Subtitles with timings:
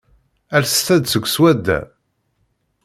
[0.57, 1.79] Alset-d seg swadda.